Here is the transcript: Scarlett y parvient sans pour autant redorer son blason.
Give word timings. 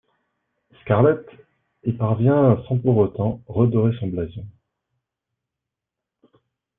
Scarlett 0.81 1.27
y 1.83 1.91
parvient 1.91 2.57
sans 2.67 2.79
pour 2.79 2.97
autant 2.97 3.39
redorer 3.47 3.91
son 3.99 4.07
blason. 4.07 4.47